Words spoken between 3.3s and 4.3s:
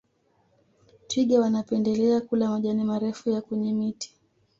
kwenye miti